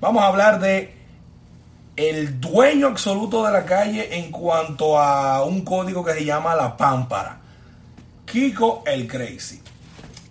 [0.00, 0.94] Vamos a hablar de
[1.94, 6.74] el dueño absoluto de la calle en cuanto a un código que se llama la
[6.74, 7.38] pámpara.
[8.24, 9.60] Kiko el Crazy.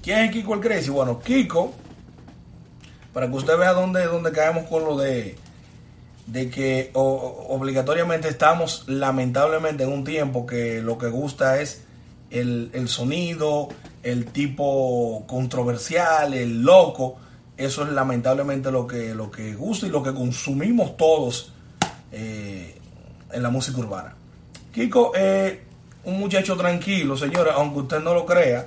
[0.02, 0.90] ¿Quién es Kiko el Crazy?
[0.90, 1.72] Bueno, Kiko,
[3.14, 5.36] para que usted vea dónde, dónde caemos con lo de,
[6.26, 11.84] de que obligatoriamente estamos lamentablemente en un tiempo que lo que gusta es
[12.32, 13.70] el, el sonido,
[14.02, 17.18] el tipo controversial, el loco
[17.60, 21.52] eso es lamentablemente lo que, lo que gusta y lo que consumimos todos
[22.10, 22.74] eh,
[23.34, 24.16] en la música urbana.
[24.74, 25.58] Kiko es
[26.06, 28.66] un muchacho tranquilo, señora, aunque usted no lo crea,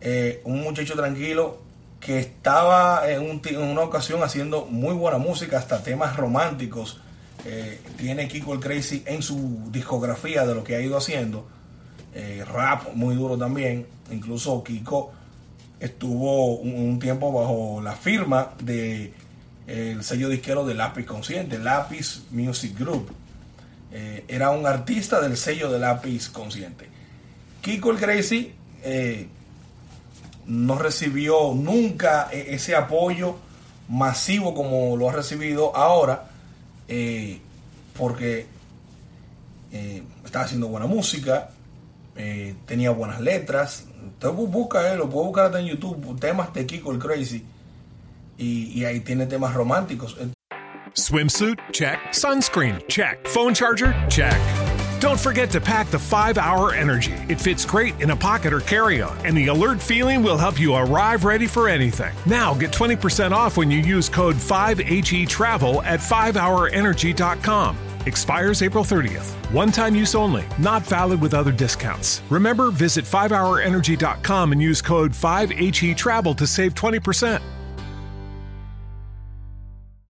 [0.00, 1.58] eh, un muchacho tranquilo
[2.00, 7.00] que estaba en, una ocasión haciendo muy buena música, hasta temas románticos.
[7.44, 11.46] Eh, tiene Kiko el Crazy en su discografía de lo que ha ido haciendo.
[12.52, 13.86] rap muy duro también.
[14.10, 15.12] Incluso Kiko
[15.84, 19.12] estuvo un, tiempo bajo la firma de
[19.66, 23.10] el sello disquero de Lápiz Consciente, Lápiz Music Group.
[23.92, 26.88] Eh, era un artista del sello de Lápiz Consciente.
[27.60, 29.28] Kiko el Crazy eh,
[30.46, 33.36] no recibió nunca e, ese apoyo
[33.88, 36.30] masivo como lo ha recibido ahora,
[36.88, 37.40] eh,
[37.96, 38.46] porque
[40.24, 41.50] estaba haciendo buena música,
[42.66, 43.86] tenía buenas letras,
[44.24, 47.44] Usted busca, eh, lo puede buscar en YouTube, temas de Kiko el Crazy.
[48.38, 50.16] Y, y ahí tiene temas románticos.
[50.94, 51.58] Swimsuit?
[51.72, 51.98] Check.
[52.12, 52.82] Sunscreen?
[52.88, 53.26] Check.
[53.26, 53.94] Phone charger?
[54.08, 54.40] Check.
[55.00, 57.12] Don't forget to pack the 5 Hour Energy.
[57.28, 60.58] It fits great in a pocket or carry on, and the alert feeling will help
[60.58, 62.14] you arrive ready for anything.
[62.24, 67.76] Now get 20% off when you use code 5HE Travel at 5hourenergy.com.
[68.06, 69.34] Expires April 30th.
[69.52, 72.22] One time use only, not valid with other discounts.
[72.30, 77.40] Remember, visit 5hourenergy.com and use code 5HE Travel to save 20%.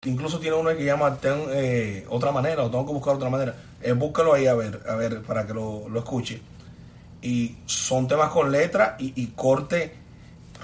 [0.06, 3.56] Incluso tiene uno que llama ten, eh, otra manera, o tengo que buscar otra manera.
[3.82, 6.42] Eh, búscalo ahí a ver, a ver, para que lo, lo escuche.
[7.22, 9.96] Y son temas con letra y, y corte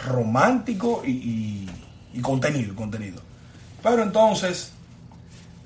[0.06, 1.70] romántico y, y,
[2.14, 3.22] y contenido, contenido.
[3.82, 4.74] Pero entonces,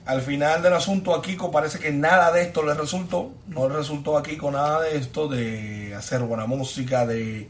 [0.06, 3.32] al final del asunto a Kiko parece que nada de esto le resultó.
[3.48, 7.50] No le resultó a Kiko nada de esto, de hacer buena música, de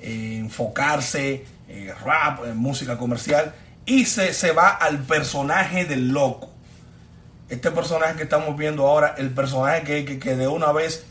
[0.00, 3.54] eh, enfocarse en rap, en música comercial.
[3.84, 6.50] Y se, se va al personaje del loco.
[7.50, 11.04] Este personaje que estamos viendo ahora, el personaje que, que, de una vez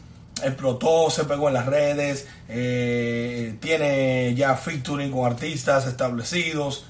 [0.43, 6.87] explotó, se pegó en las redes, eh, tiene ya featuring con artistas establecidos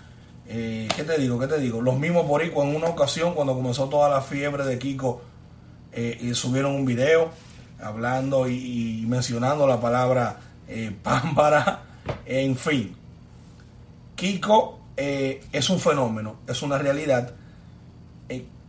[0.47, 1.39] eh, ¿Qué te digo?
[1.39, 1.81] ¿Qué te digo?
[1.81, 5.21] Los mismos boricuas en una ocasión, cuando comenzó toda la fiebre de Kiko,
[5.91, 7.29] eh, subieron un video
[7.79, 10.37] hablando y, mencionando la palabra
[10.67, 11.83] eh, pámpara.
[12.25, 12.95] En fin,
[14.15, 17.33] Kiko eh, es un fenómeno, es una realidad.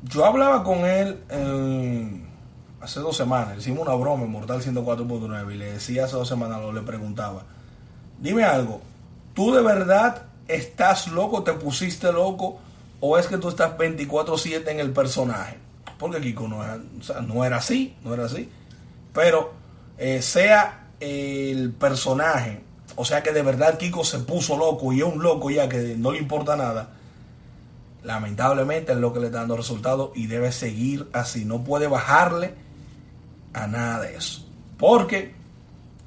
[0.03, 1.19] yo hablaba con él
[2.81, 6.61] hace dos semanas, hicimos una broma en Mortal 104.9 y le decía hace dos semanas,
[6.61, 7.45] lo le preguntaba,
[8.21, 8.83] dime algo,
[9.33, 11.43] ¿tú de verdad ¿estás loco?
[11.43, 12.59] ¿Te pusiste loco?
[13.00, 15.59] ¿O es que tú estás 24/7 en el personaje?
[15.99, 16.78] Porque Kiko no era,
[17.22, 18.50] no era así, no era así.
[19.12, 19.53] Pero
[19.99, 22.62] eh, sea el personaje,
[22.97, 25.97] o sea que de verdad Kiko se puso loco y es un loco ya que
[25.97, 26.91] no le importa nada,
[28.03, 31.44] lamentablemente es lo que le está dando resultado y debe seguir así.
[31.44, 32.55] No puede bajarle
[33.53, 34.47] a nada de eso.
[34.78, 35.34] Porque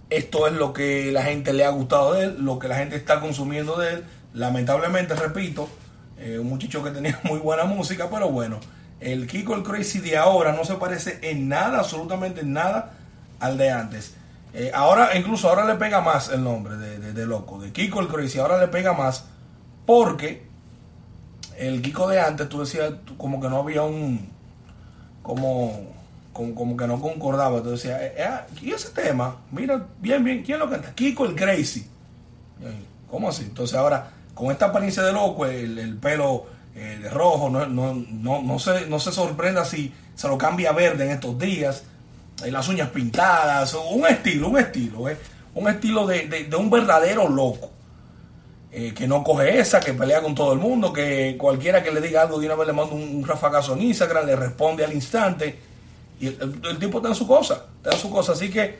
[0.09, 2.95] esto es lo que la gente le ha gustado de él, lo que la gente
[2.95, 4.05] está consumiendo de él
[4.37, 5.67] Lamentablemente, repito,
[6.19, 8.59] eh, un muchacho que tenía muy buena música, pero bueno,
[8.99, 12.93] el Kiko el Crazy de ahora no se parece en nada, absolutamente en nada
[13.39, 14.13] al de antes.
[14.53, 18.37] Eh, ahora, incluso ahora le pega más el nombre de, loco, de Kiko el Crazy,
[18.37, 19.25] ahora le pega más
[19.87, 20.45] porque
[21.57, 24.29] el Kiko de antes, tú decías, como que no había un,
[25.23, 25.95] como,
[26.31, 29.37] como, que no concordaba, tú decías, eh, ah, ¿y ese tema?
[29.51, 30.93] Mira, bien, bien, ¿quién lo canta?
[30.93, 31.87] Kiko el Crazy.
[33.09, 33.43] ¿Cómo así?
[33.43, 36.45] Entonces ahora con esta apariencia de loco, el, pelo
[36.75, 40.71] eh, de rojo, no, no, no, no, se, no se sorprenda si se lo cambia
[40.71, 41.83] verde en estos días,
[42.45, 45.17] eh, las uñas pintadas, un estilo, un estilo, eh,
[45.55, 47.71] un estilo de, un verdadero loco.
[48.71, 52.21] que no coge esa, que pelea con todo el mundo, que cualquiera que le diga
[52.21, 55.59] algo de una vez le manda un, rafagazo en Instagram, le responde al instante.
[56.19, 58.33] Y el, tipo está en su cosa, está en su cosa.
[58.33, 58.77] Así que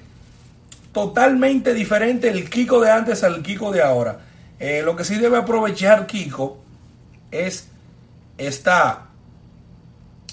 [0.94, 4.27] totalmente diferente el Kiko de antes al Kiko de ahora.
[4.60, 6.58] Eh, lo que sí debe aprovechar Kiko
[7.32, 7.68] es
[8.38, 9.08] esta,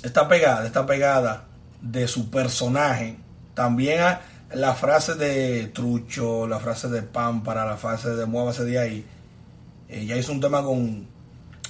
[0.02, 1.44] esta pegada, esta pegada
[1.80, 3.16] de su personaje.
[3.54, 4.20] También a
[4.54, 9.06] la frase de Trucho, la frase de Pámpara, la frase de Muévase de ahí.
[9.88, 11.06] Eh, ya hizo un tema con,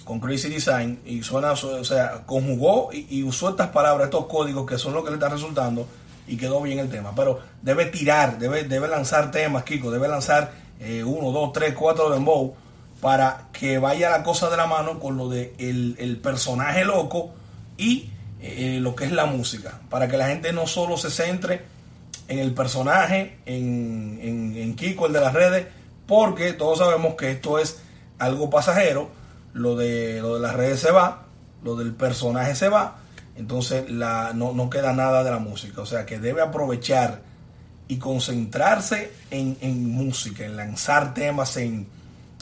[0.04, 4.78] con Crazy Design y suena, o sea, conjugó y, usó estas palabras, estos códigos que
[4.78, 5.86] son los que le están resultando
[6.26, 7.12] y quedó bien el tema.
[7.16, 12.08] Pero debe tirar, debe, debe lanzar temas, Kiko, debe lanzar eh, uno, dos, tres, cuatro
[12.08, 12.54] de dembow
[13.00, 17.32] para que vaya la cosa de la mano con lo de el, personaje loco
[17.76, 18.10] y
[18.40, 21.62] eh, lo que es la música, para que la gente no solo se centre
[22.28, 25.66] en el personaje, en, en, en Kiko, el de las redes,
[26.06, 27.80] porque todos sabemos que esto es
[28.18, 29.10] algo pasajero,
[29.52, 31.26] lo de, lo de las redes se va,
[31.62, 32.98] lo del personaje se va,
[33.36, 35.80] entonces la, no, queda nada de la música.
[35.80, 37.22] O sea que debe aprovechar
[37.88, 41.86] y concentrarse en, música, en lanzar temas, en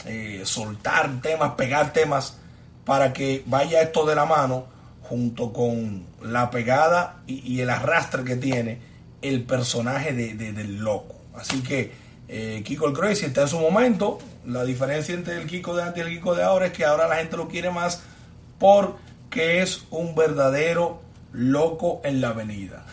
[0.05, 2.37] eh, soltar temas, pegar temas,
[2.85, 4.65] para que vaya esto de la mano
[5.03, 8.79] junto con la pegada y, el arrastre que tiene
[9.21, 11.15] el personaje de, del loco.
[11.35, 11.91] Así que
[12.27, 14.19] eh, Kiko el Crazy está en su momento.
[14.45, 17.07] La diferencia entre el Kiko de antes y el Kiko de ahora es que ahora
[17.07, 18.01] la gente lo quiere más
[18.59, 21.01] porque es un verdadero
[21.31, 22.85] loco en la avenida.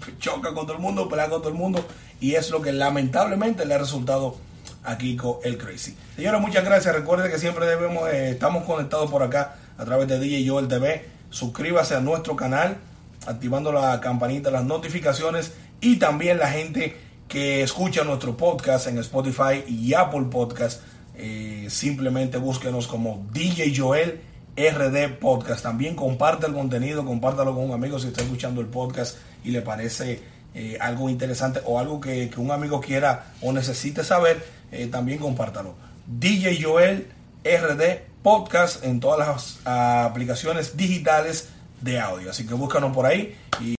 [0.18, 1.84] Choca con todo el mundo, pelea con todo el mundo
[2.20, 4.36] y es lo que lamentablemente le ha resultado
[4.84, 5.96] a Kiko el Crazy.
[6.16, 6.94] Señores, muchas gracias.
[6.94, 11.06] Recuerden que siempre debemos, eh, estamos conectados por acá a través de DJ Joel TV.
[11.30, 12.78] Suscríbase a nuestro canal
[13.26, 16.96] activando la campanita, las notificaciones y también la gente
[17.28, 20.82] que escucha nuestro podcast en Spotify y Apple Podcast,
[21.14, 24.20] eh, simplemente búsquenos como DJ Joel
[24.68, 25.62] RD Podcast.
[25.62, 29.62] También comparte el contenido, compártalo con un amigo si está escuchando el podcast y le
[29.62, 30.20] parece
[30.54, 35.74] eh, algo interesante o algo que, un amigo quiera o necesite saber, eh, también compártalo.
[36.06, 37.06] DJ Joel
[37.44, 41.48] RD Podcast en todas las aplicaciones digitales
[41.80, 42.30] de audio.
[42.30, 43.79] Así que búscanos por ahí y